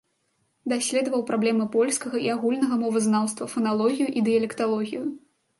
[0.71, 5.03] Даследаваў праблемы польскага і агульнага мовазнаўства, фаналогію і дыялекталогію.